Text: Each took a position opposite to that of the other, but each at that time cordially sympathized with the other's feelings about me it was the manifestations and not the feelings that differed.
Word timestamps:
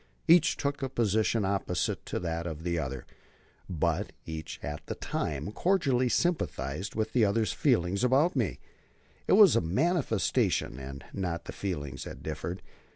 Each 0.27 0.57
took 0.57 0.81
a 0.81 0.89
position 0.89 1.45
opposite 1.45 2.07
to 2.07 2.17
that 2.21 2.47
of 2.47 2.63
the 2.63 2.79
other, 2.79 3.05
but 3.69 4.11
each 4.25 4.59
at 4.63 4.83
that 4.87 4.99
time 4.99 5.51
cordially 5.51 6.09
sympathized 6.09 6.95
with 6.95 7.13
the 7.13 7.23
other's 7.23 7.53
feelings 7.53 8.03
about 8.03 8.35
me 8.35 8.59
it 9.27 9.33
was 9.33 9.53
the 9.53 9.61
manifestations 9.61 10.79
and 10.79 11.05
not 11.13 11.45
the 11.45 11.53
feelings 11.53 12.05
that 12.05 12.23
differed. 12.23 12.63